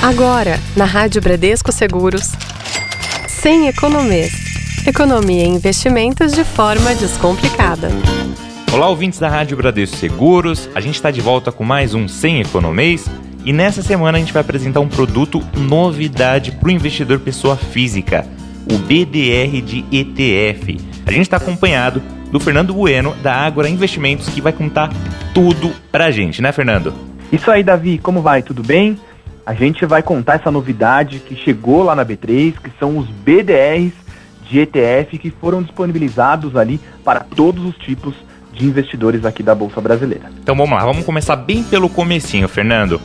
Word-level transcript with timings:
Agora, 0.00 0.60
na 0.76 0.84
Rádio 0.84 1.20
Bradesco 1.20 1.72
Seguros, 1.72 2.32
sem 3.26 3.66
economês. 3.66 4.32
Economia 4.86 5.44
e 5.44 5.48
investimentos 5.48 6.32
de 6.32 6.44
forma 6.44 6.94
descomplicada. 6.94 7.88
Olá, 8.72 8.88
ouvintes 8.88 9.18
da 9.18 9.28
Rádio 9.28 9.56
Bradesco 9.56 9.96
Seguros. 9.96 10.70
A 10.72 10.80
gente 10.80 10.94
está 10.94 11.10
de 11.10 11.20
volta 11.20 11.50
com 11.50 11.64
mais 11.64 11.94
um 11.94 12.06
Sem 12.06 12.40
Economês. 12.40 13.10
E 13.44 13.52
nessa 13.52 13.82
semana 13.82 14.18
a 14.18 14.20
gente 14.20 14.32
vai 14.32 14.40
apresentar 14.40 14.78
um 14.78 14.88
produto 14.88 15.42
novidade 15.56 16.52
para 16.52 16.68
o 16.68 16.72
investidor 16.72 17.18
pessoa 17.18 17.56
física, 17.56 18.24
o 18.70 18.78
BDR 18.78 19.60
de 19.60 19.84
ETF. 19.90 20.78
A 21.06 21.10
gente 21.10 21.22
está 21.22 21.38
acompanhado 21.38 22.00
do 22.30 22.38
Fernando 22.38 22.72
Bueno, 22.72 23.16
da 23.20 23.34
Ágora 23.34 23.68
Investimentos, 23.68 24.28
que 24.28 24.40
vai 24.40 24.52
contar 24.52 24.90
tudo 25.34 25.72
para 25.90 26.06
a 26.06 26.10
gente, 26.12 26.40
né, 26.40 26.52
Fernando? 26.52 26.94
Isso 27.32 27.50
aí, 27.50 27.64
Davi, 27.64 27.98
como 27.98 28.22
vai? 28.22 28.42
Tudo 28.42 28.62
bem? 28.62 28.98
A 29.48 29.54
gente 29.54 29.86
vai 29.86 30.02
contar 30.02 30.34
essa 30.34 30.50
novidade 30.50 31.20
que 31.20 31.34
chegou 31.34 31.82
lá 31.82 31.96
na 31.96 32.04
B3, 32.04 32.52
que 32.62 32.70
são 32.78 32.98
os 32.98 33.06
BDRs 33.06 33.94
de 34.42 34.58
ETF 34.58 35.16
que 35.16 35.30
foram 35.30 35.62
disponibilizados 35.62 36.54
ali 36.54 36.78
para 37.02 37.20
todos 37.20 37.64
os 37.64 37.74
tipos 37.76 38.14
de 38.52 38.66
investidores 38.66 39.24
aqui 39.24 39.42
da 39.42 39.54
Bolsa 39.54 39.80
Brasileira. 39.80 40.30
Então 40.42 40.54
vamos 40.54 40.78
lá, 40.78 40.84
vamos 40.84 41.02
começar 41.02 41.34
bem 41.34 41.62
pelo 41.62 41.88
comecinho, 41.88 42.46
Fernando. 42.46 43.00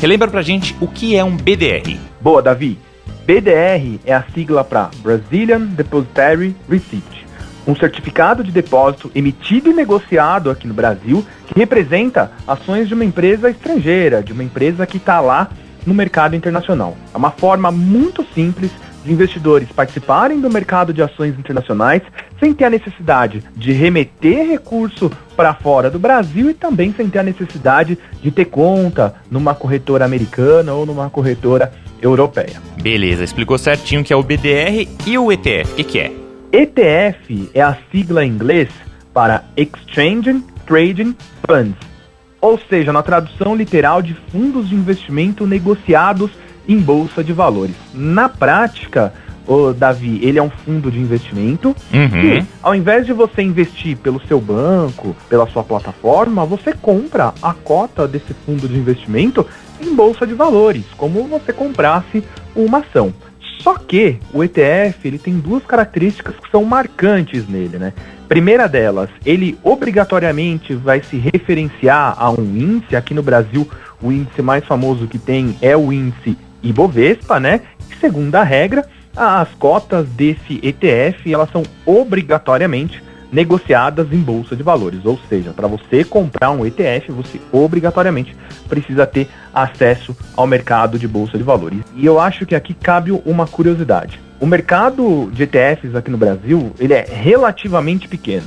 Relembra 0.00 0.28
pra 0.28 0.40
gente 0.40 0.76
o 0.80 0.86
que 0.86 1.16
é 1.16 1.24
um 1.24 1.36
BDR. 1.36 1.98
Boa, 2.20 2.40
Davi. 2.40 2.78
BDR 3.26 3.98
é 4.06 4.14
a 4.14 4.22
sigla 4.32 4.62
para 4.62 4.90
Brazilian 4.98 5.62
Depositary 5.62 6.54
Receipt, 6.70 7.26
um 7.66 7.74
certificado 7.74 8.44
de 8.44 8.52
depósito 8.52 9.10
emitido 9.16 9.68
e 9.68 9.74
negociado 9.74 10.48
aqui 10.48 10.68
no 10.68 10.74
Brasil 10.74 11.26
que 11.48 11.58
representa 11.58 12.30
ações 12.46 12.86
de 12.86 12.94
uma 12.94 13.04
empresa 13.04 13.50
estrangeira, 13.50 14.22
de 14.22 14.32
uma 14.32 14.44
empresa 14.44 14.86
que 14.86 14.98
está 14.98 15.18
lá 15.18 15.50
no 15.88 15.94
mercado 15.94 16.36
internacional. 16.36 16.96
É 17.12 17.16
uma 17.16 17.30
forma 17.30 17.72
muito 17.72 18.24
simples 18.34 18.70
de 19.04 19.12
investidores 19.12 19.68
participarem 19.72 20.40
do 20.40 20.50
mercado 20.50 20.92
de 20.92 21.02
ações 21.02 21.36
internacionais 21.38 22.02
sem 22.38 22.52
ter 22.52 22.64
a 22.64 22.70
necessidade 22.70 23.42
de 23.56 23.72
remeter 23.72 24.46
recurso 24.46 25.10
para 25.34 25.54
fora 25.54 25.90
do 25.90 25.98
Brasil 25.98 26.50
e 26.50 26.54
também 26.54 26.92
sem 26.92 27.08
ter 27.08 27.20
a 27.20 27.22
necessidade 27.22 27.98
de 28.22 28.30
ter 28.30 28.44
conta 28.44 29.14
numa 29.30 29.54
corretora 29.54 30.04
americana 30.04 30.74
ou 30.74 30.84
numa 30.84 31.08
corretora 31.08 31.72
europeia. 32.02 32.60
Beleza, 32.80 33.24
explicou 33.24 33.56
certinho 33.56 34.02
o 34.02 34.04
que 34.04 34.12
é 34.12 34.16
o 34.16 34.22
BDR 34.22 34.86
e 35.06 35.18
o 35.18 35.32
ETF. 35.32 35.72
O 35.72 35.76
que, 35.76 35.84
que 35.84 35.98
é? 36.00 36.12
ETF 36.52 37.50
é 37.54 37.62
a 37.62 37.76
sigla 37.90 38.24
em 38.24 38.30
inglês 38.30 38.68
para 39.12 39.44
Exchange 39.56 40.44
Trading 40.66 41.16
Funds 41.46 41.97
ou 42.40 42.58
seja, 42.68 42.92
na 42.92 43.02
tradução 43.02 43.54
literal 43.54 44.00
de 44.02 44.14
fundos 44.30 44.68
de 44.68 44.74
investimento 44.74 45.46
negociados 45.46 46.30
em 46.68 46.78
bolsa 46.78 47.24
de 47.24 47.32
valores. 47.32 47.74
Na 47.94 48.28
prática, 48.28 49.12
o 49.46 49.72
Davi, 49.72 50.20
ele 50.22 50.38
é 50.38 50.42
um 50.42 50.50
fundo 50.50 50.90
de 50.90 50.98
investimento 51.00 51.68
uhum. 51.92 52.08
que, 52.10 52.46
ao 52.62 52.74
invés 52.74 53.06
de 53.06 53.14
você 53.14 53.40
investir 53.40 53.96
pelo 53.96 54.20
seu 54.26 54.38
banco, 54.38 55.16
pela 55.28 55.46
sua 55.46 55.64
plataforma, 55.64 56.44
você 56.44 56.74
compra 56.74 57.32
a 57.42 57.54
cota 57.54 58.06
desse 58.06 58.34
fundo 58.44 58.68
de 58.68 58.76
investimento 58.76 59.46
em 59.80 59.94
bolsa 59.94 60.26
de 60.26 60.34
valores, 60.34 60.84
como 60.98 61.24
você 61.24 61.52
comprasse 61.52 62.22
uma 62.54 62.78
ação. 62.78 63.14
Só 63.62 63.74
que 63.74 64.18
o 64.32 64.44
ETF 64.44 65.08
ele 65.08 65.18
tem 65.18 65.38
duas 65.38 65.64
características 65.64 66.34
que 66.36 66.50
são 66.50 66.62
marcantes 66.64 67.48
nele, 67.48 67.78
né? 67.78 67.92
Primeira 68.28 68.68
delas, 68.68 69.08
ele 69.24 69.58
obrigatoriamente 69.62 70.74
vai 70.74 71.02
se 71.02 71.16
referenciar 71.16 72.14
a 72.18 72.30
um 72.30 72.44
índice. 72.44 72.94
Aqui 72.94 73.14
no 73.14 73.22
Brasil, 73.22 73.66
o 74.02 74.12
índice 74.12 74.42
mais 74.42 74.64
famoso 74.64 75.06
que 75.06 75.18
tem 75.18 75.56
é 75.62 75.74
o 75.74 75.90
índice 75.90 76.36
Ibovespa, 76.62 77.40
né? 77.40 77.62
E 77.90 77.94
segunda 77.96 78.42
regra, 78.42 78.86
as 79.16 79.48
cotas 79.54 80.06
desse 80.10 80.60
ETF 80.62 81.32
elas 81.32 81.50
são 81.50 81.62
obrigatoriamente 81.86 83.02
negociadas 83.30 84.12
em 84.12 84.18
bolsa 84.18 84.56
de 84.56 84.62
valores, 84.62 85.04
ou 85.04 85.18
seja, 85.28 85.52
para 85.52 85.68
você 85.68 86.04
comprar 86.04 86.50
um 86.50 86.64
ETF, 86.64 87.12
você 87.12 87.40
obrigatoriamente 87.52 88.34
precisa 88.68 89.06
ter 89.06 89.28
acesso 89.52 90.16
ao 90.36 90.46
mercado 90.46 90.98
de 90.98 91.06
bolsa 91.06 91.36
de 91.36 91.44
valores. 91.44 91.80
E 91.94 92.04
eu 92.04 92.18
acho 92.18 92.46
que 92.46 92.54
aqui 92.54 92.74
cabe 92.74 93.12
uma 93.24 93.46
curiosidade. 93.46 94.20
O 94.40 94.46
mercado 94.46 95.30
de 95.32 95.42
ETFs 95.42 95.94
aqui 95.94 96.10
no 96.10 96.16
Brasil, 96.16 96.72
ele 96.78 96.94
é 96.94 97.04
relativamente 97.04 98.06
pequeno. 98.06 98.46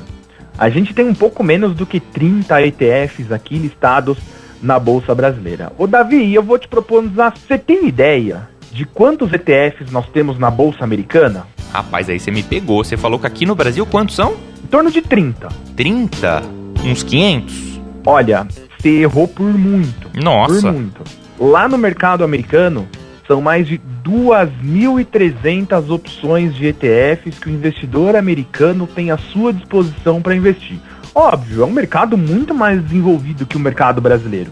A 0.58 0.69
gente 0.69 0.94
tem 0.94 1.06
um 1.06 1.13
pouco 1.13 1.44
menos 1.44 1.75
do 1.75 1.86
que 1.86 2.00
30 2.00 2.62
ETFs 2.68 3.31
aqui 3.31 3.58
listados 3.58 4.18
na 4.62 4.80
Bolsa 4.80 5.13
Brasileira. 5.13 5.72
Ô 5.78 5.88
Davi, 5.88 6.34
eu 6.34 6.44
vou 6.44 6.58
te 6.58 6.68
propor, 6.68 7.03
você 7.03 7.58
tem 7.58 7.88
ideia 7.88 8.48
de 8.72 8.86
quantos 8.86 9.34
ETFs 9.34 9.92
nós 9.92 10.08
temos 10.09 10.40
na 10.40 10.50
Bolsa 10.50 10.84
Americana? 10.84 11.46
Rapaz, 11.74 12.09
aí 12.09 12.19
você 12.19 12.31
me 12.31 12.44
pegou. 12.44 12.84
Você 12.84 12.96
falou 12.96 13.19
que 13.19 13.28
aqui 13.28 13.46
no 13.46 13.56
Brasil 13.56 13.86
quantos 13.86 14.16
são? 14.16 14.50
Em 14.71 14.79
torno 14.79 14.89
de 14.89 15.01
30. 15.01 15.49
30? 15.75 16.43
Uns 16.85 17.03
500? 17.03 17.81
Olha, 18.05 18.47
você 18.79 19.01
errou 19.01 19.27
por 19.27 19.53
muito. 19.53 20.09
Nossa. 20.13 20.61
Por 20.61 20.71
muito. 20.71 21.01
Lá 21.37 21.67
no 21.67 21.77
mercado 21.77 22.23
americano, 22.23 22.87
são 23.27 23.41
mais 23.41 23.67
de 23.67 23.81
2.300 24.01 25.89
opções 25.89 26.55
de 26.55 26.67
ETFs 26.67 27.37
que 27.37 27.49
o 27.49 27.51
investidor 27.51 28.15
americano 28.15 28.87
tem 28.87 29.11
à 29.11 29.17
sua 29.17 29.51
disposição 29.51 30.21
para 30.21 30.37
investir. 30.37 30.79
Óbvio, 31.13 31.63
é 31.63 31.65
um 31.65 31.71
mercado 31.71 32.17
muito 32.17 32.55
mais 32.55 32.81
desenvolvido 32.81 33.45
que 33.45 33.57
o 33.57 33.59
mercado 33.59 33.99
brasileiro. 33.99 34.51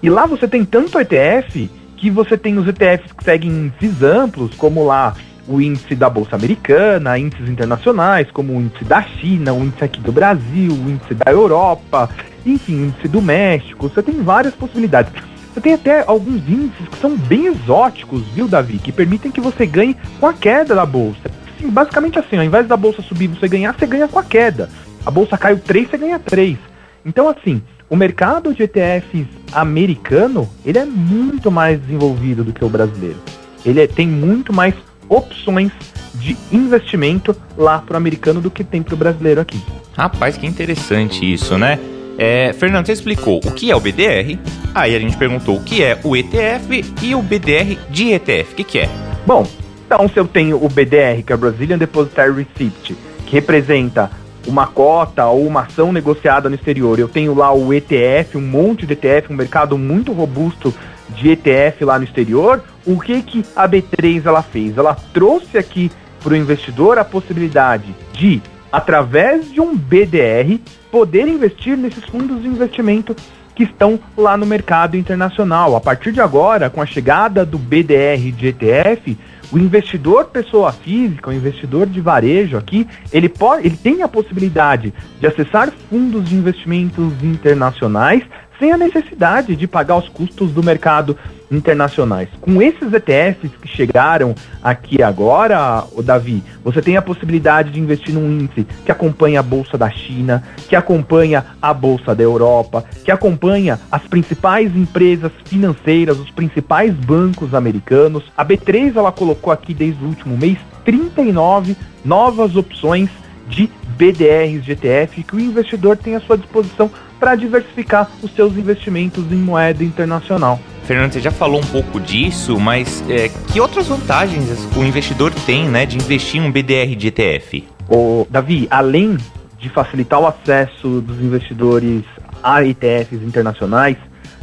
E 0.00 0.08
lá 0.08 0.24
você 0.24 0.46
tem 0.46 0.64
tanto 0.64 1.00
ETF 1.00 1.68
que 1.96 2.10
você 2.12 2.38
tem 2.38 2.56
os 2.58 2.68
ETFs 2.68 3.10
que 3.10 3.24
seguem 3.24 3.50
índices 3.50 4.04
amplos, 4.04 4.54
como 4.54 4.86
lá 4.86 5.16
o 5.48 5.60
índice 5.60 5.94
da 5.94 6.10
Bolsa 6.10 6.36
Americana, 6.36 7.18
índices 7.18 7.48
internacionais, 7.48 8.30
como 8.30 8.52
o 8.52 8.60
índice 8.60 8.84
da 8.84 9.02
China, 9.02 9.54
o 9.54 9.64
índice 9.64 9.84
aqui 9.84 10.00
do 10.00 10.12
Brasil, 10.12 10.72
o 10.72 10.90
índice 10.90 11.14
da 11.14 11.32
Europa, 11.32 12.10
enfim, 12.44 12.82
o 12.82 12.86
índice 12.86 13.08
do 13.08 13.22
México. 13.22 13.88
Você 13.88 14.02
tem 14.02 14.22
várias 14.22 14.54
possibilidades. 14.54 15.12
Você 15.52 15.60
tem 15.60 15.74
até 15.74 16.04
alguns 16.06 16.48
índices 16.48 16.88
que 16.88 16.98
são 16.98 17.16
bem 17.16 17.46
exóticos, 17.46 18.22
viu, 18.34 18.46
Davi? 18.46 18.78
Que 18.78 18.92
permitem 18.92 19.30
que 19.30 19.40
você 19.40 19.66
ganhe 19.66 19.96
com 20.20 20.26
a 20.26 20.34
queda 20.34 20.74
da 20.74 20.84
bolsa. 20.84 21.30
Sim, 21.58 21.70
basicamente 21.70 22.18
assim, 22.18 22.36
ao 22.36 22.44
invés 22.44 22.68
da 22.68 22.76
bolsa 22.76 23.02
subir 23.02 23.26
você 23.28 23.48
ganhar, 23.48 23.74
você 23.74 23.86
ganha 23.86 24.06
com 24.06 24.18
a 24.18 24.24
queda. 24.24 24.68
A 25.04 25.10
bolsa 25.10 25.36
caiu 25.38 25.58
3, 25.58 25.90
você 25.90 25.98
ganha 25.98 26.18
3. 26.18 26.58
Então, 27.04 27.28
assim, 27.28 27.62
o 27.88 27.96
mercado 27.96 28.54
de 28.54 28.62
ETFs 28.62 29.26
americano, 29.50 30.48
ele 30.64 30.78
é 30.78 30.84
muito 30.84 31.50
mais 31.50 31.80
desenvolvido 31.80 32.44
do 32.44 32.52
que 32.52 32.64
o 32.64 32.68
brasileiro. 32.68 33.18
Ele 33.64 33.80
é, 33.80 33.86
tem 33.86 34.06
muito 34.06 34.52
mais 34.52 34.74
opções 35.08 35.72
de 36.14 36.36
investimento 36.52 37.34
lá 37.56 37.78
para 37.78 37.94
o 37.94 37.96
americano 37.96 38.40
do 38.40 38.50
que 38.50 38.64
tem 38.64 38.82
para 38.82 38.94
o 38.94 38.96
brasileiro 38.96 39.40
aqui. 39.40 39.60
Rapaz, 39.96 40.36
que 40.36 40.46
interessante 40.46 41.30
isso, 41.30 41.56
né? 41.56 41.78
É, 42.18 42.52
Fernando, 42.52 42.86
você 42.86 42.92
explicou 42.92 43.38
o 43.38 43.52
que 43.52 43.70
é 43.70 43.76
o 43.76 43.80
BDR, 43.80 44.38
aí 44.74 44.96
a 44.96 44.98
gente 44.98 45.16
perguntou 45.16 45.56
o 45.56 45.62
que 45.62 45.84
é 45.84 45.98
o 46.02 46.16
ETF 46.16 46.84
e 47.00 47.14
o 47.14 47.22
BDR 47.22 47.78
de 47.88 48.12
ETF. 48.12 48.52
O 48.52 48.56
que, 48.56 48.64
que 48.64 48.78
é? 48.80 48.88
Bom, 49.24 49.46
então 49.86 50.08
se 50.08 50.18
eu 50.18 50.26
tenho 50.26 50.62
o 50.62 50.68
BDR, 50.68 51.22
que 51.24 51.32
é 51.32 51.34
o 51.36 51.38
Brazilian 51.38 51.78
Depositary 51.78 52.32
Receipt, 52.32 52.96
que 53.24 53.32
representa 53.32 54.10
uma 54.46 54.66
cota 54.66 55.26
ou 55.26 55.46
uma 55.46 55.62
ação 55.62 55.92
negociada 55.92 56.48
no 56.48 56.56
exterior, 56.56 56.98
eu 56.98 57.08
tenho 57.08 57.34
lá 57.34 57.52
o 57.52 57.72
ETF, 57.72 58.36
um 58.36 58.40
monte 58.40 58.84
de 58.84 58.94
ETF, 58.94 59.32
um 59.32 59.36
mercado 59.36 59.78
muito 59.78 60.12
robusto 60.12 60.74
de 61.10 61.30
ETF 61.30 61.84
lá 61.84 61.98
no 61.98 62.04
exterior, 62.04 62.62
o 62.88 62.98
que, 62.98 63.20
que 63.22 63.44
a 63.54 63.68
B3 63.68 64.24
ela 64.24 64.42
fez? 64.42 64.78
Ela 64.78 64.96
trouxe 65.12 65.58
aqui 65.58 65.90
para 66.22 66.32
o 66.32 66.36
investidor 66.36 66.98
a 66.98 67.04
possibilidade 67.04 67.94
de 68.12 68.40
através 68.72 69.52
de 69.52 69.60
um 69.60 69.76
BDR, 69.76 70.58
poder 70.90 71.28
investir 71.28 71.76
nesses 71.76 72.04
fundos 72.04 72.42
de 72.42 72.48
investimento 72.48 73.14
que 73.54 73.64
estão 73.64 73.98
lá 74.16 74.36
no 74.36 74.46
mercado 74.46 74.96
internacional. 74.96 75.76
A 75.76 75.80
partir 75.80 76.12
de 76.12 76.20
agora, 76.20 76.70
com 76.70 76.80
a 76.80 76.86
chegada 76.86 77.44
do 77.44 77.58
BDR 77.58 78.32
de 78.32 78.48
ETF, 78.48 79.18
o 79.50 79.58
investidor 79.58 80.26
pessoa 80.26 80.72
física, 80.72 81.30
o 81.30 81.32
investidor 81.32 81.86
de 81.86 82.00
varejo 82.00 82.56
aqui, 82.56 82.86
ele 83.12 83.28
pode, 83.28 83.66
ele 83.66 83.76
tem 83.76 84.02
a 84.02 84.08
possibilidade 84.08 84.94
de 85.18 85.26
acessar 85.26 85.72
fundos 85.90 86.28
de 86.28 86.36
investimentos 86.36 87.12
internacionais 87.22 88.22
sem 88.58 88.72
a 88.72 88.76
necessidade 88.76 89.54
de 89.54 89.66
pagar 89.66 89.96
os 89.96 90.08
custos 90.08 90.50
do 90.50 90.62
mercado 90.62 91.16
internacionais. 91.50 92.28
Com 92.40 92.60
esses 92.60 92.92
ETFs 92.92 93.50
que 93.60 93.68
chegaram 93.68 94.34
aqui 94.62 95.02
agora, 95.02 95.84
o 95.92 96.02
Davi, 96.02 96.42
você 96.62 96.82
tem 96.82 96.96
a 96.96 97.02
possibilidade 97.02 97.70
de 97.70 97.80
investir 97.80 98.14
num 98.14 98.30
índice 98.30 98.66
que 98.84 98.92
acompanha 98.92 99.40
a 99.40 99.42
bolsa 99.42 99.78
da 99.78 99.90
China, 99.90 100.42
que 100.68 100.76
acompanha 100.76 101.44
a 101.60 101.72
bolsa 101.72 102.14
da 102.14 102.22
Europa, 102.22 102.84
que 103.04 103.10
acompanha 103.10 103.78
as 103.90 104.02
principais 104.02 104.74
empresas 104.76 105.32
financeiras, 105.44 106.18
os 106.18 106.30
principais 106.30 106.92
bancos 106.92 107.54
americanos. 107.54 108.24
A 108.36 108.44
B3 108.44 108.96
ela 108.96 109.12
colocou 109.12 109.52
aqui 109.52 109.72
desde 109.72 110.04
o 110.04 110.08
último 110.08 110.36
mês 110.36 110.58
39 110.84 111.76
novas 112.04 112.56
opções 112.56 113.08
de 113.48 113.70
BDRs 113.96 114.64
de 114.64 114.72
ETF 114.72 115.22
que 115.24 115.34
o 115.36 115.40
investidor 115.40 115.96
tem 115.96 116.14
à 116.14 116.20
sua 116.20 116.36
disposição 116.36 116.90
para 117.18 117.34
diversificar 117.34 118.10
os 118.22 118.32
seus 118.34 118.56
investimentos 118.56 119.30
em 119.30 119.36
moeda 119.36 119.82
internacional. 119.82 120.58
Fernando, 120.84 121.12
você 121.12 121.20
já 121.20 121.30
falou 121.30 121.60
um 121.60 121.66
pouco 121.66 122.00
disso, 122.00 122.58
mas 122.58 123.04
é, 123.10 123.28
que 123.52 123.60
outras 123.60 123.88
vantagens 123.88 124.66
o 124.74 124.82
investidor 124.82 125.32
tem 125.44 125.68
né, 125.68 125.84
de 125.84 125.96
investir 125.96 126.40
em 126.40 126.46
um 126.46 126.50
BDR 126.50 126.96
de 126.96 127.08
ETF? 127.08 127.68
Ô, 127.88 128.26
Davi, 128.30 128.66
além 128.70 129.18
de 129.58 129.68
facilitar 129.68 130.20
o 130.20 130.26
acesso 130.26 131.00
dos 131.00 131.20
investidores 131.20 132.04
a 132.42 132.62
ETFs 132.62 133.22
internacionais, 133.22 133.96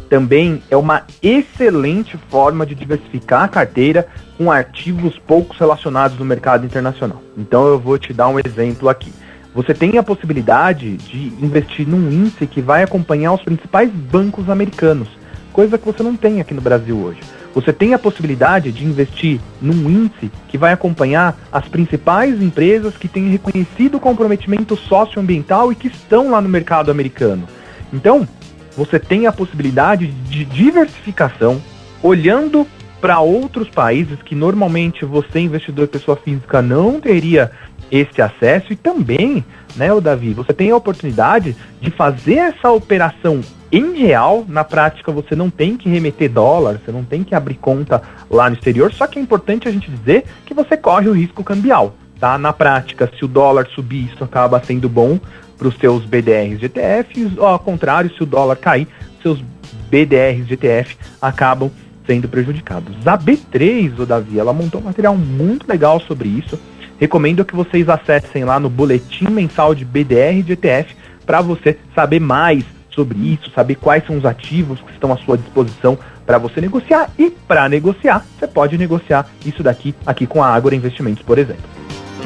também 0.10 0.62
é 0.70 0.78
uma 0.78 1.04
excelente 1.22 2.18
forma 2.30 2.66
de 2.66 2.76
diversificar 2.76 3.44
a 3.44 3.48
carteira 3.48 4.08
com 4.38 4.52
ativos 4.52 5.18
poucos 5.20 5.58
relacionados 5.58 6.18
no 6.20 6.26
mercado 6.26 6.66
internacional. 6.66 7.22
Então 7.38 7.66
eu 7.68 7.80
vou 7.80 7.98
te 7.98 8.14
dar 8.14 8.28
um 8.28 8.40
exemplo 8.40 8.88
aqui. 8.90 9.12
Você 9.56 9.74
tem 9.74 9.98
a 9.98 10.04
possibilidade 10.04 10.98
de 10.98 11.34
investir 11.42 11.88
num 11.88 12.12
índice 12.12 12.46
que 12.46 12.62
vai 12.62 12.84
acompanhar 12.84 13.34
os 13.34 13.42
principais 13.42 13.90
bancos 13.90 14.50
americanos 14.50 15.08
coisa 15.56 15.78
que 15.78 15.86
você 15.86 16.04
não 16.04 16.18
tem 16.18 16.42
aqui 16.42 16.54
no 16.54 16.60
Brasil 16.60 16.98
hoje. 16.98 17.22
Você 17.54 17.72
tem 17.72 17.94
a 17.94 18.00
possibilidade 18.00 18.74
de 18.74 18.84
investir 18.84 19.40
num 19.62 19.90
índice 19.90 20.30
que 20.50 20.58
vai 20.58 20.74
acompanhar 20.74 21.40
as 21.50 21.66
principais 21.66 22.42
empresas 22.42 22.98
que 22.98 23.08
têm 23.08 23.30
reconhecido 23.30 23.98
comprometimento 23.98 24.76
socioambiental 24.76 25.72
e 25.72 25.76
que 25.76 25.88
estão 25.88 26.32
lá 26.32 26.42
no 26.42 26.50
mercado 26.50 26.92
americano. 26.92 27.48
Então, 27.94 28.28
você 28.76 29.00
tem 29.00 29.28
a 29.28 29.32
possibilidade 29.32 30.08
de 30.08 30.44
diversificação 30.44 31.62
olhando 32.04 32.68
para 33.00 33.22
outros 33.22 33.70
países 33.70 34.22
que 34.22 34.36
normalmente 34.36 35.06
você, 35.06 35.40
investidor 35.40 35.88
pessoa 35.88 36.18
física, 36.18 36.62
não 36.62 37.00
teria 37.00 37.50
esse 37.92 38.22
acesso 38.22 38.74
e 38.74 38.76
também, 38.76 39.44
né, 39.76 39.92
o 39.94 40.02
Davi, 40.02 40.34
você 40.34 40.54
tem 40.54 40.72
a 40.72 40.76
oportunidade 40.76 41.56
de 41.82 41.92
fazer 41.92 42.36
essa 42.36 42.72
operação 42.72 43.42
em 43.72 43.94
real, 43.98 44.46
na 44.48 44.64
prática 44.64 45.12
você 45.12 45.36
não 45.36 45.50
tem 45.50 45.76
que 45.76 45.90
remeter 45.90 46.32
dólar, 46.32 46.80
você 46.84 46.92
não 46.92 47.04
tem 47.04 47.24
que 47.24 47.36
abrir 47.36 47.56
conta 47.56 48.02
lá 48.30 48.50
no 48.50 48.56
exterior, 48.56 48.94
só 48.94 49.06
que 49.08 49.20
é 49.20 49.22
importante 49.22 49.68
a 49.68 49.72
gente 49.72 49.90
dizer 49.92 50.24
que 50.46 50.54
você 50.54 50.78
corre 50.78 51.10
o 51.10 51.14
risco 51.14 51.44
cambial, 51.44 51.94
tá? 52.20 52.38
Na 52.38 52.54
prática, 52.54 53.12
se 53.18 53.26
o 53.26 53.28
dólar 53.28 53.68
subir, 53.74 54.10
isso 54.14 54.24
acaba 54.24 54.64
sendo 54.64 54.88
bom 54.88 55.20
para 55.58 55.68
os 55.68 55.76
seus 55.76 56.06
BDRs 56.06 56.60
de 56.60 56.66
ETF, 56.66 57.34
ou 57.38 57.48
ao 57.48 57.60
contrário, 57.60 58.14
se 58.14 58.24
o 58.24 58.26
dólar 58.26 58.58
cair, 58.58 58.88
seus 59.22 59.44
BDRs 59.90 60.46
de 60.48 60.54
ETF 60.54 60.98
acabam 61.22 61.72
sendo 62.06 62.28
prejudicados. 62.28 62.96
A 63.06 63.18
B3, 63.18 64.00
o 64.00 64.06
Davi, 64.06 64.40
ela 64.40 64.54
montou 64.54 64.80
um 64.80 64.86
material 64.86 65.16
muito 65.18 65.68
legal 65.68 66.00
sobre 66.00 66.30
isso. 66.30 66.60
Recomendo 67.00 67.46
que 67.46 67.56
vocês 67.56 67.90
acessem 67.90 68.44
lá 68.44 68.60
no 68.60 68.70
boletim 68.70 69.30
mensal 69.30 69.76
de 69.76 69.84
BDR 69.84 70.42
de 70.44 70.54
ETF 70.54 70.96
para 71.26 71.42
você 71.42 71.78
saber 71.94 72.20
mais 72.20 72.64
sobre 72.90 73.18
isso, 73.20 73.52
saber 73.52 73.76
quais 73.76 74.06
são 74.06 74.18
os 74.18 74.26
ativos 74.26 74.80
que 74.80 74.92
estão 74.92 75.12
à 75.12 75.18
sua 75.18 75.38
disposição 75.38 75.98
para 76.26 76.38
você 76.38 76.62
negociar 76.62 77.10
e 77.20 77.30
para 77.30 77.68
negociar, 77.70 78.26
você 78.40 78.48
pode 78.48 78.78
negociar 78.78 79.28
isso 79.46 79.62
daqui 79.62 79.94
aqui 80.06 80.26
com 80.26 80.42
a 80.42 80.48
Ágora 80.48 80.76
Investimentos, 80.76 81.22
por 81.22 81.38
exemplo. 81.38 81.64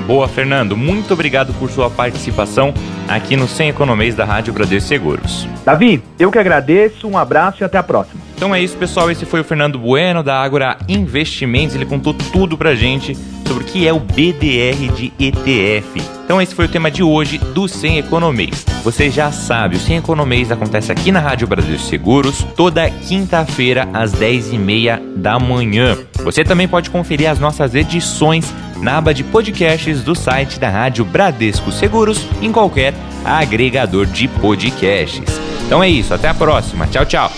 Boa, 0.06 0.28
Fernando. 0.28 0.78
Muito 0.78 1.14
obrigado 1.14 1.54
por 1.56 1.70
sua 1.70 1.90
participação 1.90 2.74
aqui 3.08 3.36
no 3.36 3.48
Sem 3.48 3.70
Economês 3.70 4.16
da 4.16 4.24
Rádio 4.24 4.54
Bradesco 4.54 4.88
Seguros. 4.88 5.48
Davi, 5.66 6.02
eu 6.18 6.32
que 6.32 6.40
agradeço, 6.40 7.08
um 7.08 7.18
abraço 7.18 7.62
e 7.62 7.66
até 7.66 7.78
a 7.78 7.84
próxima. 7.84 8.29
Então 8.40 8.56
é 8.56 8.62
isso, 8.62 8.78
pessoal. 8.78 9.12
Esse 9.12 9.26
foi 9.26 9.42
o 9.42 9.44
Fernando 9.44 9.78
Bueno 9.78 10.24
da 10.24 10.42
Ágora 10.42 10.78
Investimentos. 10.88 11.76
Ele 11.76 11.86
contou 11.86 12.14
tudo 12.14 12.58
pra 12.58 12.74
gente 12.74 13.14
sobre 13.46 13.66
o 13.66 13.68
que 13.68 13.86
é 13.86 13.92
o 13.92 14.00
BDR 14.00 14.94
de 14.96 15.12
ETF. 15.20 16.02
Então 16.24 16.42
esse 16.42 16.56
foi 16.56 16.64
o 16.64 16.70
tema 16.70 16.90
de 16.90 17.04
hoje 17.04 17.38
do 17.38 17.68
Sem 17.68 17.98
Economês. 17.98 18.66
Você 18.82 19.10
já 19.10 19.30
sabe, 19.30 19.76
o 19.76 19.80
Sem 19.80 19.98
Economês 19.98 20.54
acontece 20.54 20.90
aqui 20.90 21.12
na 21.12 21.20
Rádio 21.20 21.50
Brasil 21.50 21.78
Seguros 21.78 22.42
toda 22.56 22.90
quinta-feira 22.90 23.90
às 23.92 24.14
10h30 24.14 25.18
da 25.18 25.38
manhã. 25.38 25.98
Você 26.24 26.46
também 26.46 26.66
pode 26.66 26.90
conferir 26.90 27.30
as 27.30 27.40
nossas 27.40 27.76
edições 27.76 28.54
na 28.78 29.00
aba 29.00 29.14
de 29.14 29.26
podcasts 29.26 30.02
do 30.02 30.16
site 30.16 30.58
da 30.58 30.70
Rádio 30.70 31.04
Bradesco 31.04 31.74
Seguros 31.74 32.26
em 32.42 32.54
qualquer 32.54 32.94
agregador 33.26 34.06
de 34.06 34.30
podcasts. 34.30 35.42
Então 35.66 35.84
é 35.84 35.90
isso, 35.90 36.14
até 36.14 36.30
a 36.30 36.34
próxima. 36.34 36.88
Tchau, 36.88 37.06
tchau. 37.06 37.30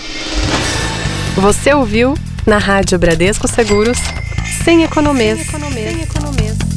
Você 1.36 1.72
ouviu 1.72 2.14
na 2.46 2.58
Rádio 2.58 2.98
Bradesco 2.98 3.48
Seguros 3.48 3.96
sem 4.64 4.84
economês. 4.84 5.38
Sem 5.38 5.48
economês. 5.48 5.92
Sem 5.92 6.02
economês. 6.02 6.71